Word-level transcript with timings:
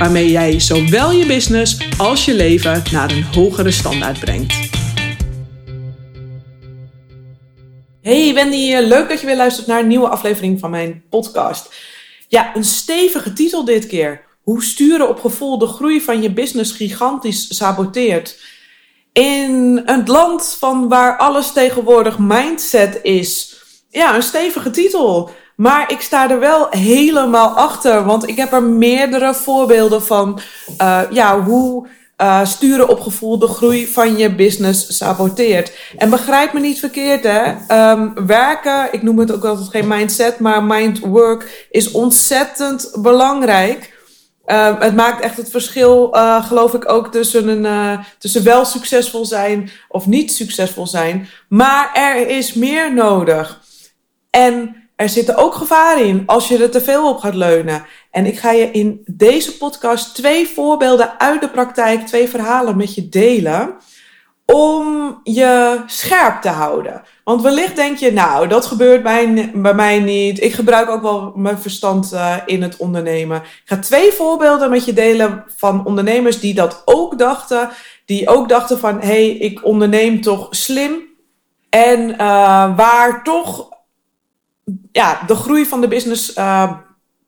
waarmee 0.00 0.30
jij 0.30 0.60
zowel 0.60 1.10
je 1.12 1.26
business 1.26 1.98
als 1.98 2.24
je 2.24 2.34
leven 2.34 2.82
naar 2.92 3.10
een 3.10 3.22
hogere 3.22 3.70
standaard 3.70 4.20
brengt. 4.20 4.54
Hey 8.02 8.34
Wendy, 8.34 8.72
eh, 8.72 8.86
leuk 8.86 9.08
dat 9.08 9.20
je 9.20 9.26
weer 9.26 9.36
luistert 9.36 9.66
naar 9.66 9.80
een 9.80 9.86
nieuwe 9.86 10.08
aflevering 10.08 10.60
van 10.60 10.70
mijn 10.70 11.02
podcast. 11.10 11.74
Ja, 12.28 12.56
een 12.56 12.64
stevige 12.64 13.32
titel 13.32 13.64
dit 13.64 13.86
keer. 13.86 14.24
Hoe 14.42 14.64
sturen 14.64 15.08
op 15.08 15.20
gevoel 15.20 15.58
de 15.58 15.66
groei 15.66 16.00
van 16.00 16.22
je 16.22 16.32
business 16.32 16.72
gigantisch 16.72 17.56
saboteert. 17.56 18.40
In 19.12 19.82
een 19.84 20.06
land 20.06 20.56
van 20.58 20.88
waar 20.88 21.16
alles 21.16 21.52
tegenwoordig 21.52 22.18
mindset 22.18 22.98
is. 23.02 23.62
Ja, 23.90 24.14
een 24.14 24.22
stevige 24.22 24.70
titel. 24.70 25.30
Maar 25.60 25.92
ik 25.92 26.00
sta 26.00 26.30
er 26.30 26.38
wel 26.38 26.66
helemaal 26.70 27.48
achter, 27.48 28.04
want 28.04 28.28
ik 28.28 28.36
heb 28.36 28.52
er 28.52 28.62
meerdere 28.62 29.34
voorbeelden 29.34 30.02
van 30.02 30.40
uh, 30.82 31.00
ja, 31.10 31.40
hoe 31.40 31.88
uh, 32.20 32.44
sturen 32.44 32.88
op 32.88 33.00
gevoel 33.00 33.38
de 33.38 33.46
groei 33.46 33.86
van 33.86 34.16
je 34.16 34.34
business 34.34 34.96
saboteert. 34.96 35.72
En 35.96 36.10
begrijp 36.10 36.52
me 36.52 36.60
niet 36.60 36.78
verkeerd, 36.78 37.24
hè? 37.24 37.52
Um, 37.90 38.26
werken, 38.26 38.88
ik 38.92 39.02
noem 39.02 39.18
het 39.18 39.32
ook 39.32 39.44
altijd 39.44 39.68
geen 39.68 39.88
mindset, 39.88 40.38
maar 40.38 40.64
mindwork 40.64 41.66
is 41.70 41.90
ontzettend 41.90 42.90
belangrijk. 43.02 43.98
Uh, 44.46 44.80
het 44.80 44.96
maakt 44.96 45.22
echt 45.22 45.36
het 45.36 45.50
verschil, 45.50 46.16
uh, 46.16 46.46
geloof 46.46 46.74
ik, 46.74 46.90
ook 46.90 47.12
tussen, 47.12 47.64
een, 47.64 47.98
tussen 48.18 48.44
wel 48.44 48.64
succesvol 48.64 49.24
zijn 49.24 49.70
of 49.88 50.06
niet 50.06 50.32
succesvol 50.32 50.86
zijn. 50.86 51.28
Maar 51.48 51.90
er 51.94 52.28
is 52.28 52.54
meer 52.54 52.94
nodig. 52.94 53.60
En 54.30 54.79
er 55.00 55.08
zitten 55.08 55.36
ook 55.36 55.54
gevaren 55.54 56.04
in 56.04 56.22
als 56.26 56.48
je 56.48 56.58
er 56.58 56.70
te 56.70 56.80
veel 56.80 57.08
op 57.08 57.18
gaat 57.18 57.34
leunen. 57.34 57.84
En 58.10 58.26
ik 58.26 58.38
ga 58.38 58.50
je 58.50 58.70
in 58.70 59.00
deze 59.06 59.56
podcast 59.56 60.14
twee 60.14 60.48
voorbeelden 60.48 61.20
uit 61.20 61.40
de 61.40 61.48
praktijk, 61.48 62.06
twee 62.06 62.28
verhalen 62.28 62.76
met 62.76 62.94
je 62.94 63.08
delen. 63.08 63.74
Om 64.46 65.20
je 65.22 65.82
scherp 65.86 66.42
te 66.42 66.48
houden. 66.48 67.02
Want 67.24 67.42
wellicht 67.42 67.76
denk 67.76 67.96
je, 67.96 68.12
nou, 68.12 68.48
dat 68.48 68.66
gebeurt 68.66 69.02
bij, 69.02 69.50
bij 69.54 69.74
mij 69.74 69.98
niet. 69.98 70.42
Ik 70.42 70.52
gebruik 70.52 70.88
ook 70.90 71.02
wel 71.02 71.32
mijn 71.36 71.58
verstand 71.58 72.12
uh, 72.12 72.36
in 72.46 72.62
het 72.62 72.76
ondernemen. 72.76 73.36
Ik 73.36 73.62
ga 73.64 73.78
twee 73.78 74.12
voorbeelden 74.12 74.70
met 74.70 74.84
je 74.84 74.92
delen 74.92 75.44
van 75.56 75.86
ondernemers 75.86 76.40
die 76.40 76.54
dat 76.54 76.82
ook 76.84 77.18
dachten. 77.18 77.68
Die 78.04 78.28
ook 78.28 78.48
dachten 78.48 78.78
van, 78.78 79.00
hé, 79.00 79.06
hey, 79.06 79.28
ik 79.28 79.64
onderneem 79.64 80.20
toch 80.20 80.46
slim. 80.50 80.92
En 81.68 82.10
uh, 82.10 82.16
waar 82.76 83.20
toch 83.22 83.78
ja, 84.92 85.22
de 85.26 85.34
groei 85.34 85.66
van 85.66 85.80
de 85.80 85.88
business 85.88 86.36
uh, 86.36 86.72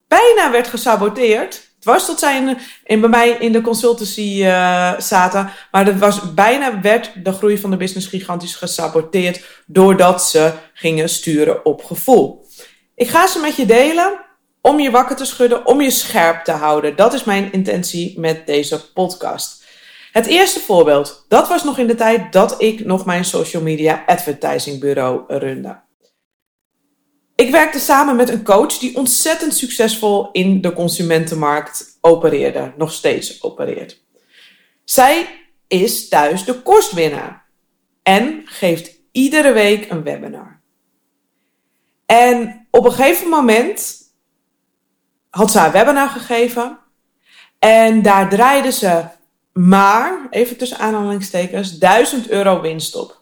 bijna 0.09 0.51
werd 0.51 0.67
gesaboteerd. 0.67 1.71
Het 1.75 1.85
was 1.85 2.07
tot 2.07 2.19
zij 2.19 2.57
in, 2.85 3.01
bij 3.01 3.09
mij 3.09 3.31
in 3.31 3.53
de 3.53 3.61
consultancy 3.61 4.39
uh, 4.43 4.93
zaten. 4.99 5.51
Maar 5.71 5.87
het 5.87 5.99
was, 5.99 6.35
bijna 6.35 6.81
werd 6.81 7.25
de 7.25 7.33
groei 7.33 7.59
van 7.59 7.71
de 7.71 7.77
business 7.77 8.07
gigantisch 8.07 8.55
gesaboteerd. 8.55 9.63
Doordat 9.67 10.25
ze 10.25 10.53
gingen 10.75 11.09
sturen 11.09 11.65
op 11.65 11.85
gevoel. 11.85 12.47
Ik 12.95 13.09
ga 13.09 13.27
ze 13.27 13.39
met 13.39 13.57
je 13.57 13.67
delen 13.67 14.21
om 14.61 14.81
je 14.81 14.91
wakker 14.91 15.17
te 15.17 15.25
schudden, 15.25 15.67
om 15.67 15.81
je 15.81 15.91
scherp 15.91 16.45
te 16.45 16.53
houden. 16.53 16.97
Dat 16.97 17.13
is 17.13 17.25
mijn 17.25 17.53
intentie 17.53 18.21
met 18.21 18.47
deze 18.47 18.93
podcast. 18.93 19.65
Het 20.13 20.27
eerste 20.27 20.61
voorbeeld, 20.61 21.25
dat 21.29 21.49
was 21.49 21.65
nog 21.65 21.79
in 21.79 21.87
de 21.87 21.95
tijd 21.95 22.33
dat 22.33 22.63
ik 22.63 22.85
nog 22.85 23.05
mijn 23.05 23.25
social 23.25 23.63
media 23.63 24.03
advertising 24.07 24.81
bureau 24.81 25.23
runde. 25.29 25.81
Ik 27.43 27.51
werkte 27.51 27.79
samen 27.79 28.17
met 28.17 28.29
een 28.29 28.45
coach 28.45 28.79
die 28.79 28.97
ontzettend 28.97 29.55
succesvol 29.55 30.29
in 30.33 30.61
de 30.61 30.73
consumentenmarkt 30.73 31.99
opereerde, 32.01 32.73
nog 32.77 32.93
steeds 32.93 33.43
opereert. 33.43 34.05
Zij 34.85 35.27
is 35.69 36.09
thuis 36.09 36.45
de 36.45 36.63
kostwinnaar 36.63 37.47
en 38.03 38.43
geeft 38.45 38.99
iedere 39.13 39.53
week 39.53 39.91
een 39.91 40.03
webinar. 40.03 40.61
En 42.07 42.67
op 42.71 42.85
een 42.85 42.93
gegeven 42.93 43.29
moment 43.29 43.97
had 45.31 45.51
ze 45.51 45.59
haar 45.59 45.73
webinar 45.73 46.09
gegeven 46.09 46.79
en 47.59 48.03
daar 48.03 48.29
draaide 48.29 48.73
ze 48.73 49.05
maar, 49.53 50.27
even 50.31 50.57
tussen 50.57 50.79
aanhalingstekens, 50.79 51.79
1000 51.79 52.29
euro 52.29 52.61
winst 52.61 52.97
op. 52.97 53.22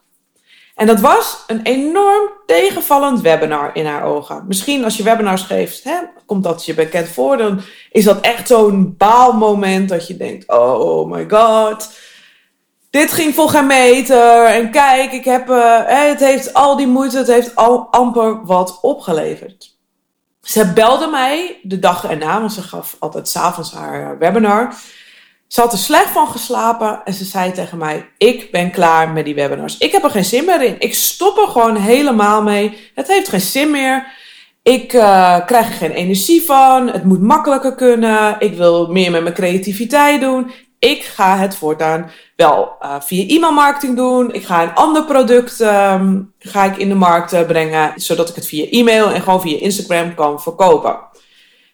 En 0.81 0.87
dat 0.87 0.99
was 0.99 1.43
een 1.47 1.61
enorm 1.61 2.29
tegenvallend 2.45 3.21
webinar 3.21 3.69
in 3.73 3.85
haar 3.85 4.03
ogen. 4.03 4.43
Misschien 4.47 4.83
als 4.83 4.97
je 4.97 5.03
webinars 5.03 5.41
geeft, 5.41 5.83
hè, 5.83 5.95
komt 6.25 6.43
dat 6.43 6.65
je 6.65 6.73
bekend 6.73 7.07
voor, 7.07 7.37
dan 7.37 7.61
is 7.91 8.03
dat 8.03 8.21
echt 8.21 8.47
zo'n 8.47 8.95
baalmoment 8.97 9.89
dat 9.89 10.07
je 10.07 10.17
denkt: 10.17 10.49
oh 10.49 11.11
my 11.11 11.25
god, 11.29 11.91
dit 12.89 13.11
ging 13.11 13.35
voor 13.35 13.49
geen 13.49 13.67
meter. 13.67 14.45
En 14.45 14.71
kijk, 14.71 15.11
ik 15.11 15.25
heb, 15.25 15.49
uh, 15.49 15.79
het 15.85 16.19
heeft 16.19 16.53
al 16.53 16.75
die 16.75 16.87
moeite, 16.87 17.17
het 17.17 17.27
heeft 17.27 17.55
al 17.55 17.87
amper 17.91 18.45
wat 18.45 18.79
opgeleverd. 18.81 19.77
Ze 20.41 20.73
belde 20.73 21.07
mij 21.07 21.59
de 21.63 21.79
dag 21.79 22.09
erna, 22.09 22.39
want 22.39 22.53
ze 22.53 22.61
gaf 22.61 22.95
altijd 22.99 23.27
s'avonds 23.27 23.73
haar 23.73 24.17
webinar. 24.17 24.75
Ze 25.51 25.61
had 25.61 25.71
er 25.71 25.77
slecht 25.77 26.09
van 26.09 26.27
geslapen 26.27 27.01
en 27.05 27.13
ze 27.13 27.25
zei 27.25 27.51
tegen 27.51 27.77
mij: 27.77 28.09
Ik 28.17 28.51
ben 28.51 28.71
klaar 28.71 29.09
met 29.09 29.25
die 29.25 29.35
webinars. 29.35 29.77
Ik 29.77 29.91
heb 29.91 30.03
er 30.03 30.09
geen 30.09 30.25
zin 30.25 30.45
meer 30.45 30.61
in. 30.61 30.75
Ik 30.79 30.93
stop 30.93 31.37
er 31.37 31.47
gewoon 31.47 31.75
helemaal 31.75 32.41
mee. 32.41 32.91
Het 32.95 33.07
heeft 33.07 33.29
geen 33.29 33.41
zin 33.41 33.71
meer. 33.71 34.07
Ik 34.63 34.93
uh, 34.93 35.45
krijg 35.45 35.67
er 35.67 35.73
geen 35.73 35.91
energie 35.91 36.41
van. 36.41 36.87
Het 36.87 37.03
moet 37.03 37.21
makkelijker 37.21 37.75
kunnen. 37.75 38.35
Ik 38.39 38.53
wil 38.53 38.87
meer 38.87 39.11
met 39.11 39.21
mijn 39.21 39.33
creativiteit 39.33 40.21
doen. 40.21 40.51
Ik 40.79 41.03
ga 41.03 41.37
het 41.37 41.55
voortaan 41.55 42.11
wel 42.35 42.71
uh, 42.81 42.95
via 42.99 43.27
e-mailmarketing 43.27 43.95
doen. 43.95 44.33
Ik 44.33 44.45
ga 44.45 44.63
een 44.63 44.73
ander 44.73 45.05
product 45.05 45.59
um, 45.59 46.33
ga 46.39 46.63
ik 46.63 46.77
in 46.77 46.89
de 46.89 46.95
markt 46.95 47.33
uh, 47.33 47.41
brengen, 47.41 47.93
zodat 47.95 48.29
ik 48.29 48.35
het 48.35 48.47
via 48.47 48.65
e-mail 48.69 49.11
en 49.11 49.21
gewoon 49.21 49.41
via 49.41 49.59
Instagram 49.59 50.15
kan 50.15 50.41
verkopen. 50.41 50.99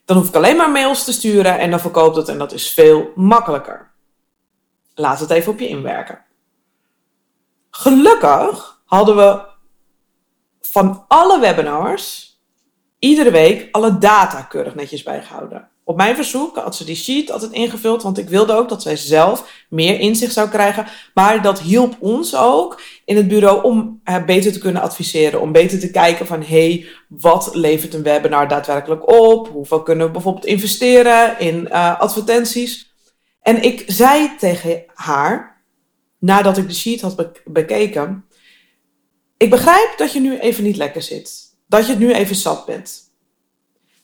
Dan 0.07 0.18
hoef 0.18 0.28
ik 0.28 0.35
alleen 0.35 0.56
maar 0.56 0.72
mails 0.72 1.03
te 1.03 1.12
sturen 1.12 1.59
en 1.59 1.69
dan 1.69 1.79
verkoopt 1.79 2.16
het 2.16 2.28
en 2.28 2.38
dat 2.38 2.51
is 2.51 2.69
veel 2.69 3.12
makkelijker. 3.16 3.91
Laat 4.94 5.19
het 5.19 5.29
even 5.29 5.51
op 5.51 5.59
je 5.59 5.68
inwerken. 5.68 6.25
Gelukkig 7.69 8.81
hadden 8.85 9.16
we 9.16 9.45
van 10.62 11.06
alle 11.07 11.40
webinars 11.40 12.35
iedere 13.00 13.31
week 13.31 13.68
alle 13.72 13.97
data 13.97 14.41
keurig 14.41 14.75
netjes 14.75 15.03
bijgehouden. 15.03 15.69
Op 15.88 15.96
mijn 15.96 16.16
verzoek 16.16 16.58
had 16.58 16.75
ze 16.75 16.84
die 16.84 16.96
sheet 16.96 17.31
altijd 17.31 17.52
ingevuld, 17.52 18.03
want 18.03 18.18
ik 18.18 18.30
wilde 18.30 18.53
ook 18.53 18.70
dat 18.70 18.81
zij 18.81 18.96
zelf 18.96 19.66
meer 19.70 20.00
inzicht 20.00 20.34
zou 20.34 20.50
krijgen. 20.50 20.88
Maar 21.14 21.42
dat 21.42 21.59
hielp 21.59 21.96
ons 22.00 22.36
ook 22.36 22.81
in 23.06 23.16
het 23.16 23.28
bureau 23.28 23.64
om 23.64 24.02
beter 24.25 24.52
te 24.52 24.59
kunnen 24.59 24.81
adviseren. 24.81 25.42
Om 25.42 25.52
beter 25.52 25.80
te 25.80 25.92
kijken 25.92 26.28
van, 26.28 26.42
hé, 26.42 26.46
hey, 26.46 26.86
wat 27.09 27.56
levert 27.56 27.94
een 27.94 28.03
webinar 28.03 28.48
daadwerkelijk 28.48 29.12
op? 29.12 29.48
Hoeveel 29.48 29.84
kunnen 29.84 30.06
we 30.06 30.12
bijvoorbeeld 30.12 30.46
investeren 30.46 31.39
in 31.39 31.56
uh, 31.56 32.00
advertenties? 32.00 32.94
En 33.42 33.63
ik 33.63 33.84
zei 33.86 34.36
tegen 34.38 34.84
haar, 34.94 35.63
nadat 36.19 36.57
ik 36.57 36.68
de 36.68 36.75
sheet 36.75 37.01
had 37.01 37.31
bekeken, 37.45 38.25
ik 39.38 39.50
begrijp 39.50 39.94
dat 39.98 40.13
je 40.13 40.19
nu 40.19 40.39
even 40.39 40.63
niet 40.63 40.78
lekker 40.78 41.01
zit. 41.01 41.56
Dat 41.68 41.86
je 41.86 41.92
het 41.92 42.01
nu 42.01 42.13
even 42.13 42.36
zat 42.36 42.66
bent. 42.66 43.06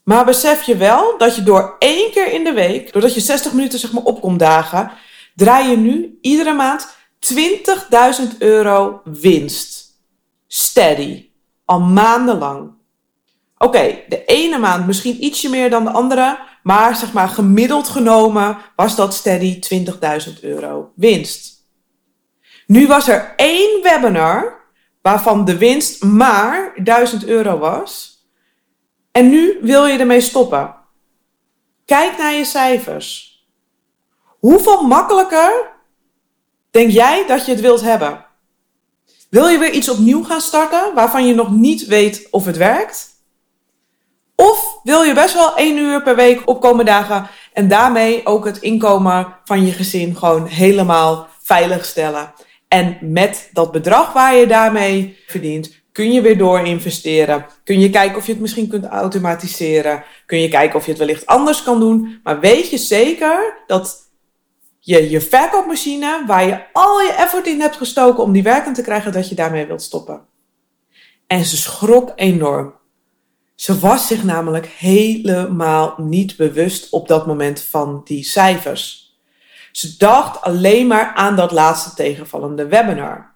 Maar 0.04 0.26
besef 0.26 0.64
je 0.64 0.78
wel 0.78 1.18
dat 1.18 1.36
je 1.36 1.44
door 1.44 1.76
één 1.80 2.12
keer 2.12 2.34
in 2.34 2.44
de 2.44 2.54
week, 2.54 2.94
doordat 2.94 3.14
je 3.14 3.20
60 3.20 3.54
minuten 3.54 3.80
zeg 3.80 3.92
maar 3.92 4.04
opkomt 4.04 4.40
dagen, 4.40 4.92
draai 5.36 5.70
je 5.70 5.78
nu 5.78 6.18
iedere 6.22 6.54
maand 6.54 6.96
20.000 7.36 8.38
euro 8.40 9.02
winst. 9.04 9.84
Steady. 10.48 11.30
Al 11.66 11.80
maandenlang. 11.80 12.72
Oké, 13.58 14.04
de 14.08 14.26
ene 14.26 14.58
maand 14.58 14.86
misschien 14.88 15.24
ietsje 15.24 15.50
meer 15.50 15.70
dan 15.70 15.84
de 15.84 15.92
andere, 15.92 16.40
maar 16.64 16.96
zeg 16.96 17.14
maar 17.14 17.28
gemiddeld 17.28 17.88
genomen 17.88 18.58
was 18.76 18.96
dat 18.96 19.14
steady 19.14 19.60
20.000 20.28 20.40
euro 20.42 20.92
winst. 20.96 21.54
Nu 22.68 22.88
was 22.88 23.08
er 23.08 23.34
één 23.36 23.82
webinar 23.82 24.62
waarvan 25.02 25.46
de 25.46 25.58
winst 25.58 26.04
maar 26.04 26.74
1000 26.84 27.26
euro 27.26 27.58
was. 27.58 28.13
En 29.14 29.30
nu 29.30 29.58
wil 29.62 29.86
je 29.86 29.98
ermee 29.98 30.22
stoppen. 30.22 30.76
Kijk 31.86 32.18
naar 32.18 32.34
je 32.34 32.46
cijfers. 32.46 33.32
Hoeveel 34.40 34.82
makkelijker 34.82 35.74
Denk 36.74 36.92
jij 36.92 37.28
dat 37.28 37.46
je 37.46 37.52
het 37.52 37.62
wilt 37.62 37.82
hebben? 37.82 38.26
Wil 39.30 39.48
je 39.48 39.58
weer 39.58 39.72
iets 39.72 39.90
opnieuw 39.90 40.24
gaan 40.24 40.42
starten 40.42 40.94
waarvan 40.94 41.28
je 41.28 41.36
nog 41.36 41.52
niet 41.52 41.86
weet 41.86 42.28
of 42.32 42.46
het 42.46 42.58
werkt? 42.58 43.10
Of 44.36 44.80
wil 44.84 45.04
je 45.04 45.14
best 45.14 45.34
wel 45.34 45.56
één 45.56 45.78
uur 45.78 46.02
per 46.02 46.16
week 46.16 46.42
opkomen 46.46 46.86
dagen 46.86 47.28
en 47.54 47.68
daarmee 47.68 48.26
ook 48.26 48.46
het 48.46 48.58
inkomen 48.58 49.36
van 49.44 49.66
je 49.66 49.72
gezin 49.72 50.16
gewoon 50.16 50.46
helemaal 50.46 51.28
veilig 51.42 51.86
stellen? 51.86 52.34
En 52.68 52.98
met 53.02 53.50
dat 53.52 53.72
bedrag 53.72 54.14
waar 54.14 54.36
je 54.36 54.48
daarmee 54.48 55.18
verdient, 55.28 55.83
kun 55.94 56.12
je 56.12 56.22
weer 56.22 56.38
door 56.38 56.60
investeren. 56.60 57.46
Kun 57.64 57.80
je 57.80 57.90
kijken 57.90 58.18
of 58.18 58.26
je 58.26 58.32
het 58.32 58.42
misschien 58.42 58.68
kunt 58.68 58.86
automatiseren. 58.86 60.04
Kun 60.26 60.42
je 60.42 60.48
kijken 60.48 60.76
of 60.80 60.86
je 60.86 60.92
het 60.92 61.00
wellicht 61.00 61.26
anders 61.26 61.64
kan 61.64 61.80
doen. 61.80 62.20
Maar 62.24 62.40
weet 62.40 62.70
je 62.70 62.78
zeker 62.78 63.64
dat 63.68 63.98
je 64.80 65.10
je 65.10 65.22
verkoopmachine, 65.22 66.24
waar 66.28 66.46
je 66.46 66.64
al 66.72 67.02
je 67.02 67.12
effort 67.12 67.48
in 67.48 67.62
hebt 67.62 67.76
gestoken 67.76 68.24
om 68.24 68.32
die 68.32 68.44
werkend 68.44 68.76
te 68.76 68.82
krijgen, 68.82 69.12
dat 69.12 69.30
je 69.30 69.36
daarmee 69.36 69.66
wilt 69.66 69.82
stoppen. 69.82 70.26
En 71.28 71.46
ze 71.46 71.58
schrok 71.58 72.12
enorm. 72.16 72.74
Ze 73.56 73.80
was 73.80 74.08
zich 74.08 74.24
namelijk 74.24 74.66
helemaal 74.66 75.96
niet 75.98 76.38
bewust 76.38 76.92
op 76.92 77.08
dat 77.08 77.28
moment 77.28 77.62
van 77.62 78.02
die 78.04 78.24
cijfers. 78.24 79.16
Ze 79.72 79.98
dacht 79.98 80.42
alleen 80.42 80.88
maar 80.88 81.14
aan 81.14 81.36
dat 81.36 81.52
laatste 81.52 81.94
tegenvallende 81.94 82.68
webinar. 82.68 83.32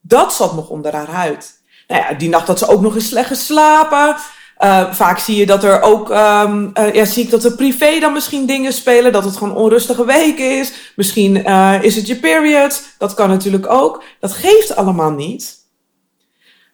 Dat 0.00 0.34
zat 0.34 0.54
nog 0.54 0.68
onder 0.68 0.94
haar 0.94 1.10
huid. 1.10 1.61
Nou 1.92 2.04
ja, 2.04 2.14
die 2.14 2.28
nacht 2.28 2.46
had 2.46 2.58
ze 2.58 2.66
ook 2.66 2.80
nog 2.80 2.94
eens 2.94 3.08
slecht 3.08 3.28
geslapen. 3.28 4.16
Uh, 4.58 4.92
vaak 4.92 5.18
zie 5.18 5.36
je 5.36 5.46
dat 5.46 5.64
er 5.64 5.82
ook, 5.82 6.10
um, 6.10 6.70
uh, 6.78 6.94
ja, 6.94 7.04
zie 7.04 7.24
ik 7.24 7.30
dat 7.30 7.44
er 7.44 7.54
privé 7.54 7.98
dan 8.00 8.12
misschien 8.12 8.46
dingen 8.46 8.72
spelen, 8.72 9.12
dat 9.12 9.24
het 9.24 9.36
gewoon 9.36 9.56
onrustige 9.56 10.04
weken 10.04 10.58
is. 10.58 10.72
Misschien 10.96 11.36
uh, 11.36 11.82
is 11.82 11.96
het 11.96 12.06
je 12.06 12.16
period, 12.16 12.82
dat 12.98 13.14
kan 13.14 13.28
natuurlijk 13.28 13.70
ook. 13.70 14.02
Dat 14.20 14.32
geeft 14.32 14.76
allemaal 14.76 15.10
niet. 15.10 15.56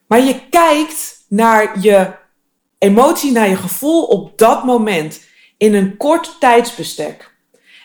Maar 0.07 0.21
je 0.23 0.41
kijkt 0.51 1.25
naar 1.29 1.81
je 1.81 2.11
emotie, 2.79 3.33
naar 3.33 3.49
je 3.49 3.57
gevoel 3.57 4.03
op 4.05 4.39
dat 4.39 4.65
moment 4.65 5.21
in 5.57 5.75
een 5.75 5.97
kort 5.97 6.37
tijdsbestek. 6.41 7.35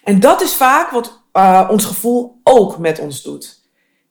En 0.04 0.20
dat 0.20 0.42
is 0.42 0.54
vaak 0.54 0.90
wat 0.90 1.22
ons 1.70 1.86
gevoel 1.86 2.40
ook 2.44 2.78
met 2.78 3.00
ons 3.00 3.22
doet 3.22 3.63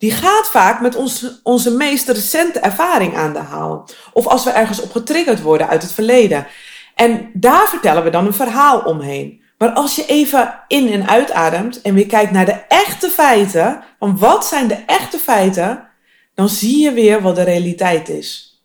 die 0.02 0.10
gaat 0.10 0.50
vaak 0.50 0.80
met 0.80 0.96
ons, 0.96 1.40
onze 1.42 1.70
meest 1.70 2.08
recente 2.08 2.58
ervaring 2.58 3.16
aan 3.16 3.32
de 3.32 3.38
haal. 3.38 3.88
Of 4.12 4.26
als 4.26 4.44
we 4.44 4.50
ergens 4.50 4.80
op 4.80 4.90
getriggerd 4.90 5.42
worden 5.42 5.68
uit 5.68 5.82
het 5.82 5.92
verleden. 5.92 6.46
En 6.94 7.30
daar 7.34 7.68
vertellen 7.68 8.04
we 8.04 8.10
dan 8.10 8.26
een 8.26 8.34
verhaal 8.34 8.80
omheen. 8.80 9.42
Maar 9.58 9.70
als 9.70 9.96
je 9.96 10.06
even 10.06 10.60
in 10.68 10.92
en 10.92 11.08
uitademt 11.08 11.80
en 11.80 11.94
weer 11.94 12.06
kijkt 12.06 12.32
naar 12.32 12.44
de 12.44 12.64
echte 12.68 13.08
feiten, 13.08 13.82
van 13.98 14.18
wat 14.18 14.46
zijn 14.46 14.68
de 14.68 14.82
echte 14.86 15.18
feiten, 15.18 15.88
dan 16.34 16.48
zie 16.48 16.80
je 16.80 16.92
weer 16.92 17.22
wat 17.22 17.36
de 17.36 17.42
realiteit 17.42 18.08
is. 18.08 18.62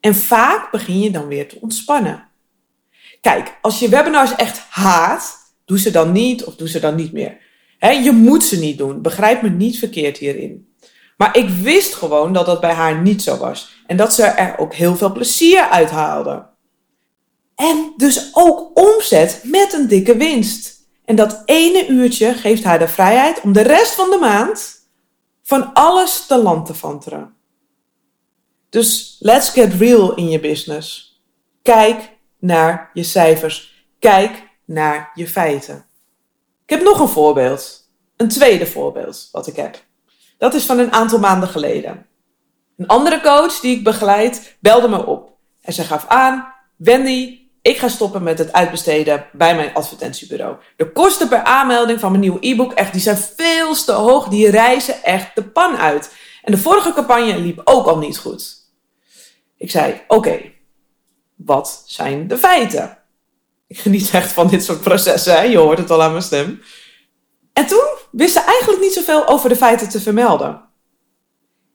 En 0.00 0.14
vaak 0.14 0.70
begin 0.70 1.00
je 1.00 1.10
dan 1.10 1.26
weer 1.26 1.48
te 1.48 1.58
ontspannen. 1.60 2.28
Kijk, 3.20 3.58
als 3.60 3.78
je 3.78 3.88
webinars 3.88 4.34
echt 4.34 4.62
haat, 4.70 5.36
doe 5.64 5.78
ze 5.78 5.90
dan 5.90 6.12
niet 6.12 6.44
of 6.44 6.56
doe 6.56 6.68
ze 6.68 6.80
dan 6.80 6.94
niet 6.94 7.12
meer 7.12 7.48
je 7.88 8.12
moet 8.12 8.44
ze 8.44 8.58
niet 8.58 8.78
doen. 8.78 9.02
Begrijp 9.02 9.42
me 9.42 9.48
niet 9.48 9.78
verkeerd 9.78 10.16
hierin. 10.16 10.74
Maar 11.16 11.36
ik 11.36 11.48
wist 11.48 11.94
gewoon 11.94 12.32
dat 12.32 12.46
dat 12.46 12.60
bij 12.60 12.72
haar 12.72 13.00
niet 13.00 13.22
zo 13.22 13.36
was. 13.36 13.82
En 13.86 13.96
dat 13.96 14.14
ze 14.14 14.24
er 14.24 14.58
ook 14.58 14.74
heel 14.74 14.96
veel 14.96 15.12
plezier 15.12 15.68
uit 15.68 15.90
haalde. 15.90 16.46
En 17.54 17.92
dus 17.96 18.30
ook 18.32 18.70
omzet 18.78 19.40
met 19.44 19.72
een 19.72 19.88
dikke 19.88 20.16
winst. 20.16 20.88
En 21.04 21.16
dat 21.16 21.42
ene 21.44 21.86
uurtje 21.86 22.34
geeft 22.34 22.64
haar 22.64 22.78
de 22.78 22.88
vrijheid 22.88 23.40
om 23.40 23.52
de 23.52 23.60
rest 23.60 23.94
van 23.94 24.10
de 24.10 24.16
maand 24.16 24.88
van 25.42 25.72
alles 25.72 26.26
te 26.26 26.38
land 26.38 26.66
te 26.66 26.74
vanteren. 26.74 27.34
Dus 28.68 29.16
let's 29.18 29.48
get 29.48 29.74
real 29.74 30.14
in 30.14 30.28
je 30.28 30.40
business. 30.40 31.20
Kijk 31.62 32.16
naar 32.38 32.90
je 32.92 33.02
cijfers. 33.02 33.84
Kijk 33.98 34.42
naar 34.64 35.10
je 35.14 35.28
feiten. 35.28 35.89
Ik 36.70 36.76
heb 36.76 36.84
nog 36.84 37.00
een 37.00 37.08
voorbeeld. 37.08 37.88
Een 38.16 38.28
tweede 38.28 38.66
voorbeeld 38.66 39.28
wat 39.32 39.46
ik 39.46 39.56
heb. 39.56 39.82
Dat 40.38 40.54
is 40.54 40.64
van 40.64 40.78
een 40.78 40.92
aantal 40.92 41.18
maanden 41.18 41.48
geleden. 41.48 42.06
Een 42.76 42.86
andere 42.86 43.20
coach 43.20 43.60
die 43.60 43.76
ik 43.76 43.84
begeleid 43.84 44.56
belde 44.60 44.88
me 44.88 45.06
op. 45.06 45.36
En 45.60 45.72
ze 45.72 45.82
gaf 45.82 46.06
aan: 46.06 46.54
Wendy, 46.76 47.38
ik 47.62 47.78
ga 47.78 47.88
stoppen 47.88 48.22
met 48.22 48.38
het 48.38 48.52
uitbesteden 48.52 49.26
bij 49.32 49.56
mijn 49.56 49.74
advertentiebureau. 49.74 50.56
De 50.76 50.92
kosten 50.92 51.28
per 51.28 51.42
aanmelding 51.42 52.00
van 52.00 52.10
mijn 52.10 52.22
nieuwe 52.22 52.46
e-book 52.46 52.72
echt, 52.72 52.92
die 52.92 53.02
zijn 53.02 53.16
veel 53.16 53.74
te 53.74 53.92
hoog. 53.92 54.28
Die 54.28 54.50
reizen 54.50 55.02
echt 55.02 55.34
de 55.34 55.44
pan 55.44 55.76
uit. 55.76 56.14
En 56.42 56.52
de 56.52 56.58
vorige 56.58 56.92
campagne 56.92 57.38
liep 57.38 57.60
ook 57.64 57.86
al 57.86 57.98
niet 57.98 58.18
goed. 58.18 58.56
Ik 59.56 59.70
zei: 59.70 60.02
Oké, 60.06 60.40
wat 61.36 61.82
zijn 61.86 62.28
de 62.28 62.38
feiten? 62.38 62.98
Ik 63.70 63.78
geniet 63.78 64.10
echt 64.10 64.32
van 64.32 64.48
dit 64.48 64.64
soort 64.64 64.80
processen, 64.80 65.34
hè? 65.34 65.42
je 65.42 65.58
hoort 65.58 65.78
het 65.78 65.90
al 65.90 66.02
aan 66.02 66.10
mijn 66.10 66.22
stem. 66.22 66.62
En 67.52 67.66
toen 67.66 67.84
wist 68.10 68.32
ze 68.32 68.40
eigenlijk 68.40 68.80
niet 68.80 68.92
zoveel 68.92 69.28
over 69.28 69.48
de 69.48 69.56
feiten 69.56 69.88
te 69.88 70.00
vermelden. 70.00 70.62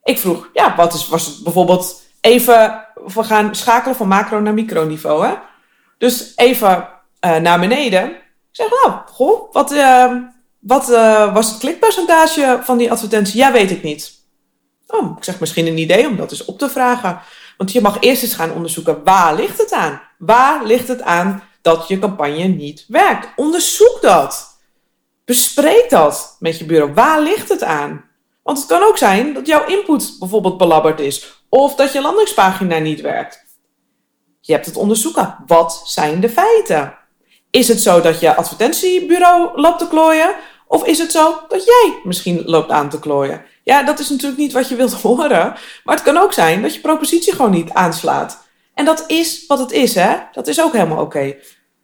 Ik 0.03 0.19
vroeg, 0.19 0.49
ja, 0.53 0.75
wat 0.75 0.93
is, 0.93 1.07
was 1.07 1.25
het 1.25 1.43
bijvoorbeeld 1.43 2.01
even, 2.21 2.85
we 3.05 3.23
gaan 3.23 3.55
schakelen 3.55 3.95
van 3.95 4.07
macro 4.07 4.39
naar 4.39 4.53
microniveau, 4.53 5.25
hè? 5.25 5.33
Dus 5.97 6.31
even 6.35 6.87
uh, 7.25 7.35
naar 7.35 7.59
beneden. 7.59 8.09
Ik 8.11 8.15
zeg, 8.51 8.67
nou, 8.69 8.99
goh, 9.05 9.53
wat, 9.53 9.71
uh, 9.71 10.15
wat 10.59 10.89
uh, 10.89 11.33
was 11.33 11.49
het 11.49 11.57
klikpercentage 11.57 12.59
van 12.63 12.77
die 12.77 12.91
advertentie? 12.91 13.37
Ja, 13.37 13.51
weet 13.51 13.71
ik 13.71 13.83
niet. 13.83 14.13
Oh, 14.87 15.17
ik 15.17 15.23
zeg 15.23 15.39
misschien 15.39 15.67
een 15.67 15.77
idee 15.77 16.07
om 16.07 16.15
dat 16.15 16.31
eens 16.31 16.45
op 16.45 16.59
te 16.59 16.69
vragen. 16.69 17.19
Want 17.57 17.71
je 17.71 17.81
mag 17.81 17.97
eerst 17.99 18.23
eens 18.23 18.33
gaan 18.33 18.53
onderzoeken, 18.53 19.03
waar 19.03 19.35
ligt 19.35 19.57
het 19.57 19.71
aan? 19.71 20.01
Waar 20.17 20.65
ligt 20.65 20.87
het 20.87 21.01
aan 21.01 21.43
dat 21.65 21.87
je 21.87 21.99
campagne 21.99 22.43
niet 22.43 22.85
werkt. 22.87 23.27
Onderzoek 23.35 23.97
dat. 24.01 24.59
Bespreek 25.25 25.89
dat 25.89 26.35
met 26.39 26.57
je 26.59 26.65
bureau. 26.65 26.93
Waar 26.93 27.21
ligt 27.21 27.49
het 27.49 27.63
aan? 27.63 28.05
Want 28.43 28.57
het 28.57 28.67
kan 28.67 28.83
ook 28.83 28.97
zijn 28.97 29.33
dat 29.33 29.47
jouw 29.47 29.65
input 29.65 30.15
bijvoorbeeld 30.19 30.57
belabberd 30.57 30.99
is. 30.99 31.43
Of 31.49 31.75
dat 31.75 31.93
je 31.93 32.01
landingspagina 32.01 32.77
niet 32.77 33.01
werkt. 33.01 33.45
Je 34.41 34.53
hebt 34.53 34.65
het 34.65 34.77
onderzoeken. 34.77 35.37
Wat 35.47 35.81
zijn 35.85 36.19
de 36.19 36.29
feiten? 36.29 36.97
Is 37.51 37.67
het 37.67 37.81
zo 37.81 38.01
dat 38.01 38.19
je 38.19 38.35
advertentiebureau 38.35 39.61
loopt 39.61 39.79
te 39.79 39.87
klooien? 39.87 40.35
Of 40.67 40.85
is 40.85 40.97
het 40.97 41.11
zo 41.11 41.39
dat 41.47 41.65
jij 41.65 41.99
misschien 42.03 42.41
loopt 42.45 42.71
aan 42.71 42.89
te 42.89 42.99
klooien? 42.99 43.45
Ja, 43.63 43.83
dat 43.83 43.99
is 43.99 44.09
natuurlijk 44.09 44.39
niet 44.39 44.53
wat 44.53 44.69
je 44.69 44.75
wilt 44.75 45.01
horen. 45.01 45.55
Maar 45.83 45.95
het 45.95 46.03
kan 46.03 46.17
ook 46.17 46.33
zijn 46.33 46.61
dat 46.61 46.73
je 46.73 46.79
propositie 46.79 47.33
gewoon 47.33 47.51
niet 47.51 47.71
aanslaat. 47.71 48.44
En 48.75 48.85
dat 48.85 49.03
is 49.07 49.45
wat 49.47 49.59
het 49.59 49.71
is, 49.71 49.95
hè? 49.95 50.15
Dat 50.31 50.47
is 50.47 50.61
ook 50.61 50.73
helemaal 50.73 51.03
oké. 51.03 51.35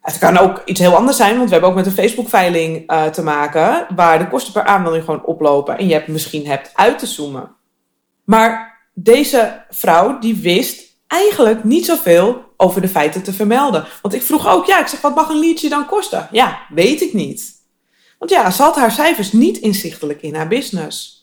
Het 0.01 0.17
kan 0.17 0.37
ook 0.37 0.61
iets 0.65 0.79
heel 0.79 0.95
anders 0.95 1.17
zijn, 1.17 1.35
want 1.35 1.45
we 1.45 1.51
hebben 1.51 1.69
ook 1.69 1.75
met 1.75 1.85
een 1.85 1.91
Facebook-veiling 1.91 2.91
uh, 2.91 3.05
te 3.05 3.23
maken, 3.23 3.87
waar 3.95 4.19
de 4.19 4.27
kosten 4.27 4.53
per 4.53 4.63
aanmelding 4.63 5.03
gewoon 5.03 5.25
oplopen 5.25 5.77
en 5.77 5.87
je 5.87 5.93
hebt, 5.93 6.07
misschien 6.07 6.47
hebt 6.47 6.71
uit 6.73 6.99
te 6.99 7.05
zoomen. 7.05 7.55
Maar 8.23 8.79
deze 8.93 9.65
vrouw, 9.69 10.19
die 10.19 10.35
wist 10.35 10.97
eigenlijk 11.07 11.63
niet 11.63 11.85
zoveel 11.85 12.43
over 12.57 12.81
de 12.81 12.87
feiten 12.87 13.23
te 13.23 13.33
vermelden. 13.33 13.85
Want 14.01 14.13
ik 14.13 14.21
vroeg 14.21 14.47
ook, 14.47 14.65
ja, 14.65 14.79
ik 14.79 14.87
zeg, 14.87 15.01
wat 15.01 15.15
mag 15.15 15.29
een 15.29 15.39
liedje 15.39 15.69
dan 15.69 15.85
kosten? 15.85 16.27
Ja, 16.31 16.59
weet 16.69 17.01
ik 17.01 17.13
niet. 17.13 17.53
Want 18.19 18.31
ja, 18.31 18.51
ze 18.51 18.61
had 18.61 18.75
haar 18.75 18.91
cijfers 18.91 19.31
niet 19.31 19.57
inzichtelijk 19.57 20.21
in 20.21 20.35
haar 20.35 20.47
business. 20.47 21.20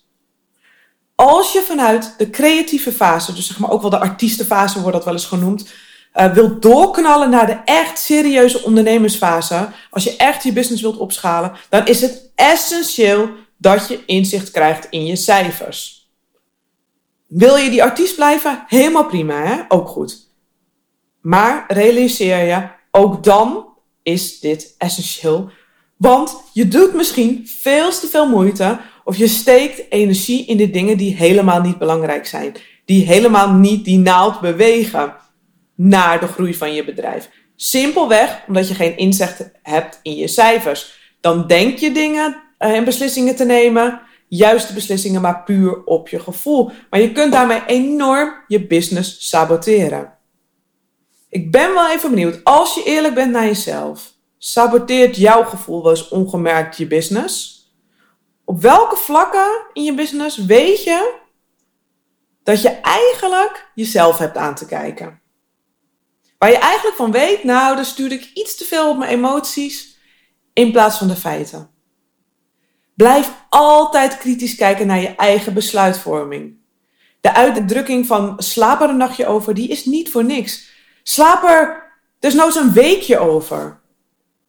Als 1.21 1.53
je 1.53 1.63
vanuit 1.63 2.15
de 2.19 2.31
creatieve 2.31 2.93
fase, 2.93 3.33
dus 3.33 3.47
zeg 3.47 3.59
maar 3.59 3.71
ook 3.71 3.81
wel 3.81 3.91
de 3.91 3.99
artiestenfase 3.99 4.81
wordt 4.81 4.97
dat 4.97 5.05
wel 5.05 5.15
eens 5.15 5.27
genoemd, 5.27 5.69
uh, 6.15 6.33
wilt 6.33 6.63
doorknallen 6.63 7.31
naar 7.31 7.47
de 7.47 7.59
echt 7.65 7.99
serieuze 7.99 8.63
ondernemersfase, 8.63 9.69
als 9.91 10.05
je 10.05 10.17
echt 10.17 10.43
je 10.43 10.53
business 10.53 10.83
wilt 10.83 10.97
opschalen, 10.97 11.53
dan 11.69 11.87
is 11.87 12.01
het 12.01 12.31
essentieel 12.35 13.31
dat 13.57 13.89
je 13.89 14.05
inzicht 14.07 14.51
krijgt 14.51 14.87
in 14.91 15.07
je 15.07 15.17
cijfers. 15.17 16.11
Wil 17.27 17.57
je 17.57 17.71
die 17.71 17.83
artiest 17.83 18.15
blijven? 18.15 18.65
Helemaal 18.67 19.07
prima, 19.07 19.43
hè? 19.43 19.63
ook 19.69 19.89
goed. 19.89 20.31
Maar 21.21 21.65
realiseer 21.69 22.45
je, 22.45 22.69
ook 22.91 23.25
dan 23.25 23.67
is 24.03 24.41
dit 24.41 24.75
essentieel. 24.79 25.51
Want 25.97 26.43
je 26.53 26.69
doet 26.69 26.95
misschien 26.95 27.49
veel 27.49 27.91
te 27.91 28.07
veel 28.07 28.29
moeite 28.29 28.79
of 29.09 29.17
je 29.17 29.29
steekt 29.29 29.83
energie 29.89 30.47
in 30.47 30.57
de 30.57 30.71
dingen 30.71 30.97
die 30.97 31.15
helemaal 31.15 31.61
niet 31.61 31.79
belangrijk 31.79 32.27
zijn. 32.27 32.55
Die 32.85 33.07
helemaal 33.07 33.53
niet 33.53 33.85
die 33.85 33.99
naald 33.99 34.41
bewegen 34.41 35.15
naar 35.75 36.21
de 36.21 36.27
groei 36.27 36.55
van 36.55 36.75
je 36.75 36.85
bedrijf. 36.85 37.31
Simpelweg 37.57 38.43
omdat 38.49 38.69
je 38.69 38.75
geen 38.75 38.97
inzicht 38.97 39.51
hebt 39.63 40.01
in 40.03 40.17
je 40.17 40.29
cijfers. 40.29 41.13
Dan 41.21 41.47
denk 41.47 41.79
je 41.79 41.93
dingen 41.93 42.43
eh, 42.59 42.73
en 42.73 42.85
beslissingen 42.85 43.37
te 43.37 43.45
nemen, 43.45 44.01
juiste 44.29 44.73
beslissingen, 44.73 45.21
maar 45.21 45.43
puur 45.43 45.85
op 45.85 46.09
je 46.09 46.21
gevoel. 46.21 46.71
Maar 46.91 47.01
je 47.01 47.13
kunt 47.13 47.33
daarmee 47.33 47.63
enorm 47.67 48.33
je 48.49 48.67
business 48.67 49.29
saboteren. 49.29 50.13
Ik 51.29 51.51
ben 51.51 51.75
wel 51.75 51.91
even 51.91 52.11
benieuwd, 52.11 52.41
als 52.45 52.75
je 52.75 52.83
eerlijk 52.85 53.15
bent 53.15 53.33
naar 53.33 53.47
jezelf, 53.47 54.13
saboteert 54.39 55.17
jouw 55.17 55.45
gevoel 55.45 55.83
wel 55.83 55.91
eens 55.91 56.09
ongemerkt 56.09 56.77
je 56.77 56.87
business? 56.87 57.58
Op 58.49 58.61
welke 58.61 58.97
vlakken 58.97 59.67
in 59.73 59.85
je 59.85 59.95
business 59.95 60.37
weet 60.37 60.85
je 60.85 61.15
dat 62.43 62.63
je 62.63 62.69
eigenlijk 62.69 63.71
jezelf 63.75 64.19
hebt 64.19 64.37
aan 64.37 64.55
te 64.55 64.67
kijken? 64.67 65.21
Waar 66.39 66.51
je 66.51 66.59
eigenlijk 66.59 66.97
van 66.97 67.11
weet, 67.11 67.45
nou, 67.45 67.77
dan 67.77 67.85
stuur 67.85 68.13
ik 68.13 68.31
iets 68.35 68.57
te 68.57 68.65
veel 68.65 68.91
op 68.91 68.99
mijn 68.99 69.11
emoties 69.11 69.99
in 70.53 70.73
plaats 70.73 70.99
van 70.99 71.09
de 71.09 71.17
feiten. 71.17 71.71
Blijf 72.95 73.31
altijd 73.49 74.19
kritisch 74.19 74.55
kijken 74.55 74.87
naar 74.87 75.01
je 75.01 75.15
eigen 75.15 75.55
besluitvorming. 75.55 76.57
De 77.21 77.35
uitdrukking 77.35 78.07
van 78.07 78.35
slaap 78.43 78.81
er 78.81 78.89
een 78.89 78.97
nachtje 78.97 79.27
over, 79.27 79.55
die 79.55 79.69
is 79.69 79.85
niet 79.85 80.11
voor 80.11 80.25
niks. 80.25 80.71
Slaap 81.03 81.43
er 81.43 81.93
desnoods 82.19 82.57
een 82.57 82.73
weekje 82.73 83.19
over. 83.19 83.81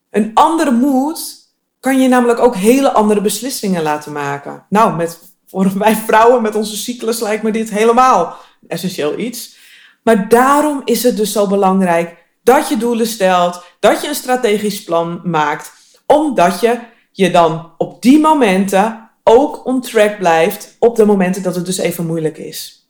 Een 0.09 0.31
andere 0.33 0.71
moed 0.71 1.38
kan 1.79 2.01
je 2.01 2.07
namelijk 2.07 2.39
ook 2.39 2.55
hele 2.55 2.91
andere 2.91 3.21
beslissingen 3.21 3.83
laten 3.83 4.11
maken. 4.11 4.65
Nou, 4.69 4.95
met, 4.95 5.19
voor 5.47 5.71
wij 5.77 5.95
vrouwen 5.95 6.41
met 6.41 6.55
onze 6.55 6.77
cyclus 6.77 7.19
lijkt 7.19 7.43
me 7.43 7.51
dit 7.51 7.69
helemaal 7.69 8.37
essentieel 8.67 9.19
iets. 9.19 9.57
Maar 10.03 10.29
daarom 10.29 10.81
is 10.85 11.03
het 11.03 11.17
dus 11.17 11.31
zo 11.31 11.47
belangrijk 11.47 12.17
dat 12.43 12.69
je 12.69 12.77
doelen 12.77 13.07
stelt, 13.07 13.63
dat 13.79 14.01
je 14.01 14.07
een 14.07 14.15
strategisch 14.15 14.83
plan 14.83 15.21
maakt, 15.23 15.71
omdat 16.05 16.59
je 16.59 16.79
je 17.11 17.31
dan 17.31 17.71
op 17.77 18.01
die 18.01 18.19
momenten 18.19 19.09
ook 19.23 19.65
on 19.65 19.81
track 19.81 20.17
blijft 20.17 20.75
op 20.79 20.95
de 20.95 21.05
momenten 21.05 21.43
dat 21.43 21.55
het 21.55 21.65
dus 21.65 21.77
even 21.77 22.05
moeilijk 22.05 22.37
is. 22.37 22.89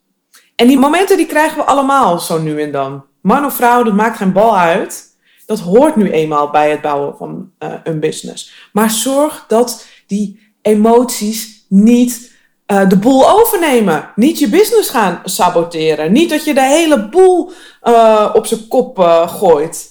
En 0.55 0.67
die 0.67 0.79
momenten 0.79 1.17
die 1.17 1.25
krijgen 1.25 1.57
we 1.57 1.63
allemaal 1.63 2.19
zo 2.19 2.39
nu 2.39 2.61
en 2.61 2.71
dan. 2.71 3.05
Man 3.21 3.45
of 3.45 3.55
vrouw, 3.55 3.83
dat 3.83 3.93
maakt 3.93 4.17
geen 4.17 4.33
bal 4.33 4.57
uit. 4.57 5.08
Dat 5.49 5.59
hoort 5.59 5.95
nu 5.95 6.11
eenmaal 6.11 6.49
bij 6.49 6.69
het 6.69 6.81
bouwen 6.81 7.17
van 7.17 7.51
uh, 7.59 7.73
een 7.83 7.99
business. 7.99 8.69
Maar 8.73 8.89
zorg 8.89 9.45
dat 9.47 9.85
die 10.07 10.53
emoties 10.61 11.65
niet 11.67 12.31
uh, 12.67 12.89
de 12.89 12.97
boel 12.97 13.29
overnemen. 13.29 14.11
Niet 14.15 14.39
je 14.39 14.49
business 14.49 14.89
gaan 14.89 15.21
saboteren. 15.23 16.11
Niet 16.11 16.29
dat 16.29 16.45
je 16.45 16.53
de 16.53 16.61
hele 16.61 17.09
boel 17.09 17.51
uh, 17.83 18.29
op 18.33 18.45
zijn 18.45 18.67
kop 18.67 18.97
gooit. 19.27 19.89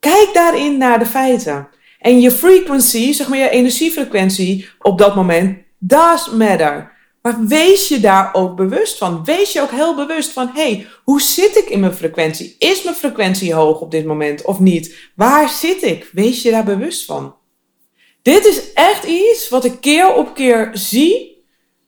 Kijk 0.00 0.30
daarin 0.32 0.78
naar 0.78 0.98
de 0.98 1.06
feiten. 1.06 1.68
En 2.00 2.20
je 2.20 2.30
frequency, 2.30 3.12
zeg 3.12 3.28
maar 3.28 3.38
je 3.38 3.48
energiefrequentie 3.48 4.68
op 4.78 4.98
dat 4.98 5.14
moment, 5.14 5.58
does 5.78 6.30
matter. 6.30 6.95
Maar 7.26 7.46
wees 7.46 7.88
je 7.88 8.00
daar 8.00 8.30
ook 8.32 8.56
bewust 8.56 8.98
van. 8.98 9.24
Wees 9.24 9.52
je 9.52 9.60
ook 9.60 9.70
heel 9.70 9.94
bewust 9.94 10.32
van, 10.32 10.50
hey, 10.54 10.86
hoe 11.04 11.22
zit 11.22 11.56
ik 11.56 11.68
in 11.68 11.80
mijn 11.80 11.94
frequentie? 11.94 12.56
Is 12.58 12.82
mijn 12.82 12.96
frequentie 12.96 13.54
hoog 13.54 13.80
op 13.80 13.90
dit 13.90 14.04
moment 14.04 14.42
of 14.44 14.58
niet? 14.58 15.10
Waar 15.14 15.48
zit 15.48 15.82
ik? 15.82 16.10
Wees 16.12 16.42
je 16.42 16.50
daar 16.50 16.64
bewust 16.64 17.04
van. 17.04 17.34
Dit 18.22 18.44
is 18.46 18.72
echt 18.72 19.04
iets 19.04 19.48
wat 19.48 19.64
ik 19.64 19.80
keer 19.80 20.14
op 20.14 20.34
keer 20.34 20.70
zie 20.72 21.44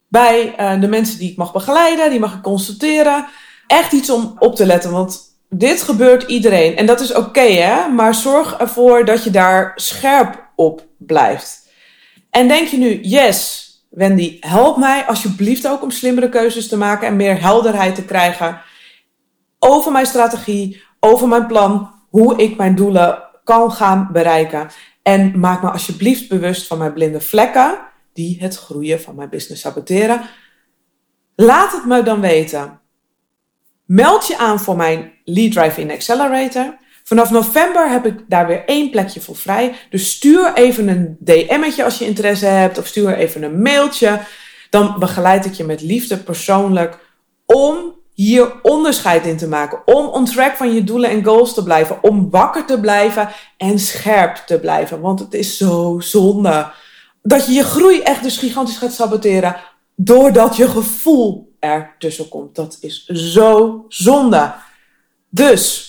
bij 0.09 0.55
uh, 0.61 0.81
de 0.81 0.89
mensen 0.89 1.19
die 1.19 1.31
ik 1.31 1.37
mag 1.37 1.53
begeleiden, 1.53 2.11
die 2.11 2.21
mag 2.21 2.35
ik 2.35 2.43
consulteren. 2.43 3.27
Echt 3.67 3.93
iets 3.93 4.11
om 4.11 4.37
op 4.39 4.57
te 4.57 4.67
letten, 4.67 4.91
want 4.91 5.21
dit 5.49 5.83
gebeurt 5.83 6.23
iedereen. 6.23 6.77
En 6.77 6.87
dat 6.87 7.01
is 7.01 7.15
oké, 7.15 7.41
hè? 7.41 7.89
Maar 7.89 8.15
zorg 8.15 8.59
ervoor 8.59 9.05
dat 9.05 9.25
je 9.25 9.31
daar 9.31 9.73
scherp 9.75 10.51
op 10.57 10.87
blijft. 10.97 11.69
En 12.31 12.49
denk 12.49 12.69
je 12.69 12.77
nu, 12.77 13.01
yes, 13.03 13.68
Wendy, 13.99 14.37
help 14.41 14.77
mij 14.77 15.05
alsjeblieft 15.05 15.69
ook 15.69 15.83
om 15.83 15.91
slimmere 15.91 16.29
keuzes 16.29 16.69
te 16.69 16.77
maken 16.77 17.07
en 17.07 17.17
meer 17.17 17.41
helderheid 17.41 17.95
te 17.95 18.05
krijgen 18.05 18.61
over 19.59 19.93
mijn 19.93 20.07
strategie, 20.07 20.83
over 21.01 21.29
mijn 21.29 21.47
plan, 21.47 21.91
hoe 22.09 22.37
ik 22.37 22.57
mijn 22.57 22.75
doelen 22.75 23.23
kan 23.45 23.73
gaan 23.73 24.09
bereiken. 24.13 24.69
En 25.03 25.39
maak 25.39 25.63
me 25.63 25.71
alsjeblieft 25.71 26.29
bewust 26.29 26.67
van 26.67 26.79
mijn 26.79 26.93
blinde 26.93 27.21
vlekken 27.21 27.79
die 28.13 28.37
het 28.41 28.57
groeien 28.57 29.01
van 29.01 29.15
mijn 29.15 29.29
business 29.29 29.63
saboteren. 29.63 30.21
Laat 31.35 31.73
het 31.73 31.85
me 31.85 32.03
dan 32.03 32.21
weten. 32.21 32.81
Meld 33.85 34.27
je 34.27 34.39
aan 34.39 34.61
voor 34.61 34.77
mijn 34.77 35.13
Lead 35.25 35.53
Drive 35.53 35.81
in 35.81 35.91
Accelerator. 35.91 36.77
Vanaf 37.09 37.31
november 37.31 37.91
heb 37.91 38.07
ik 38.07 38.25
daar 38.27 38.47
weer 38.47 38.65
één 38.65 38.91
plekje 38.91 39.21
voor 39.21 39.37
vrij. 39.37 39.75
Dus 39.91 40.11
stuur 40.11 40.55
even 40.55 40.89
een 40.89 41.17
DM'tje 41.21 41.85
als 41.85 41.99
je 41.99 42.05
interesse 42.05 42.47
hebt. 42.47 42.79
Of 42.79 42.87
stuur 42.87 43.15
even 43.15 43.43
een 43.43 43.63
mailtje. 43.63 44.21
Dan 44.71 44.99
begeleid 44.99 45.45
ik 45.45 45.53
je 45.53 45.65
met 45.65 45.81
liefde 45.81 46.17
persoonlijk 46.17 46.99
om 47.47 47.95
hier 48.15 48.63
onderscheid 48.63 49.27
in 49.27 49.37
te 49.37 49.49
maken. 49.49 49.83
Om 49.85 50.07
on 50.07 50.25
track 50.25 50.57
van 50.57 50.75
je 50.75 50.85
doelen 50.85 51.11
en 51.11 51.25
goals 51.25 51.55
te 51.55 51.63
blijven. 51.63 52.03
Om 52.03 52.31
wakker 52.31 52.65
te 52.65 52.81
blijven 52.81 53.29
en 53.57 53.79
scherp 53.79 54.37
te 54.37 54.59
blijven. 54.59 55.01
Want 55.01 55.21
het 55.21 55.35
is 55.35 55.57
zo 55.57 55.97
zonde 56.01 56.71
dat 57.23 57.47
je 57.47 57.53
je 57.53 57.65
groei 57.65 58.01
echt 58.01 58.23
dus 58.23 58.37
gigantisch 58.37 58.79
gaat 58.79 58.93
saboteren. 58.93 59.57
Doordat 59.95 60.57
je 60.57 60.69
gevoel 60.69 61.55
er 61.59 61.95
tussen 61.99 62.29
komt. 62.29 62.55
Dat 62.55 62.79
is 62.81 63.05
zo 63.07 63.85
zonde. 63.89 64.55
Dus 65.29 65.87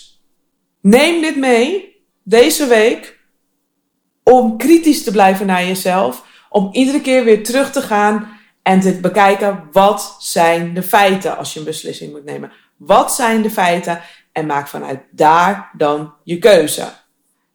Neem 0.81 1.21
dit 1.21 1.35
mee 1.35 1.95
deze 2.23 2.67
week 2.67 3.19
om 4.23 4.57
kritisch 4.57 5.03
te 5.03 5.11
blijven 5.11 5.45
naar 5.45 5.65
jezelf. 5.65 6.25
Om 6.49 6.69
iedere 6.71 7.01
keer 7.01 7.23
weer 7.23 7.43
terug 7.43 7.71
te 7.71 7.81
gaan 7.81 8.27
en 8.63 8.79
te 8.79 8.99
bekijken 8.99 9.67
wat 9.71 10.15
zijn 10.19 10.73
de 10.73 10.83
feiten 10.83 11.37
als 11.37 11.53
je 11.53 11.59
een 11.59 11.65
beslissing 11.65 12.11
moet 12.11 12.25
nemen. 12.25 12.51
Wat 12.77 13.13
zijn 13.13 13.41
de 13.41 13.49
feiten 13.49 14.01
en 14.31 14.45
maak 14.45 14.67
vanuit 14.67 14.99
daar 15.11 15.71
dan 15.77 16.13
je 16.23 16.37
keuze. 16.37 16.87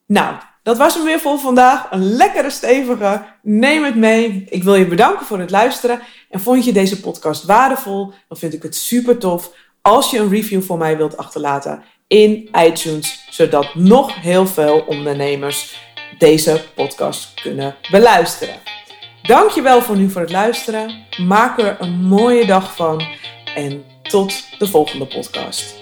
Nou, 0.06 0.34
dat 0.62 0.78
was 0.78 0.94
hem 0.94 1.04
weer 1.04 1.20
voor 1.20 1.38
vandaag. 1.38 1.86
Een 1.90 2.02
lekkere 2.02 2.50
stevige. 2.50 3.24
Neem 3.42 3.84
het 3.84 3.96
mee. 3.96 4.46
Ik 4.48 4.62
wil 4.62 4.74
je 4.74 4.86
bedanken 4.86 5.26
voor 5.26 5.38
het 5.38 5.50
luisteren. 5.50 6.00
En 6.30 6.40
vond 6.40 6.64
je 6.64 6.72
deze 6.72 7.00
podcast 7.00 7.44
waardevol? 7.44 8.12
Dan 8.28 8.38
vind 8.38 8.52
ik 8.52 8.62
het 8.62 8.76
super 8.76 9.18
tof 9.18 9.52
als 9.82 10.10
je 10.10 10.18
een 10.18 10.30
review 10.30 10.62
voor 10.62 10.78
mij 10.78 10.96
wilt 10.96 11.16
achterlaten 11.16 11.82
in 12.14 12.48
iTunes, 12.66 13.24
zodat 13.30 13.74
nog 13.74 14.14
heel 14.20 14.46
veel 14.46 14.84
ondernemers 14.86 15.76
deze 16.18 16.64
podcast 16.74 17.28
kunnen 17.42 17.74
beluisteren. 17.90 18.54
Dankjewel 19.22 19.82
voor 19.82 19.96
nu 19.96 20.10
voor 20.10 20.20
het 20.20 20.30
luisteren. 20.30 20.94
Maak 21.26 21.60
er 21.60 21.76
een 21.80 22.04
mooie 22.04 22.46
dag 22.46 22.76
van 22.76 23.02
en 23.54 23.84
tot 24.02 24.44
de 24.58 24.66
volgende 24.66 25.06
podcast. 25.06 25.74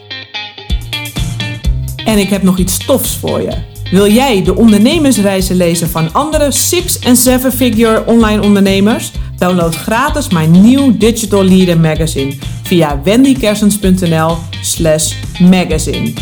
En 2.04 2.18
ik 2.18 2.28
heb 2.28 2.42
nog 2.42 2.58
iets 2.58 2.86
tofs 2.86 3.16
voor 3.16 3.40
je. 3.42 3.70
Wil 3.90 4.06
jij 4.06 4.42
de 4.42 4.56
ondernemersreizen 4.56 5.56
lezen 5.56 5.88
van 5.88 6.12
andere 6.12 6.50
6- 6.50 6.98
en 7.02 7.16
7-figure 7.16 8.06
online 8.06 8.42
ondernemers? 8.42 9.10
Download 9.36 9.74
gratis 9.74 10.28
mijn 10.28 10.50
nieuw 10.50 10.96
Digital 10.96 11.44
Leader 11.44 11.80
magazine 11.80 12.34
via 12.72 12.96
wendykersens.nl 13.04 14.38
slash 14.62 15.14
magazine. 15.40 16.14